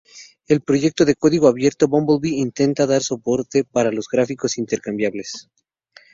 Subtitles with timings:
[0.47, 5.47] El proyecto de código abierto Bumblebee intenta dar soporte para los gráficos intercambiables.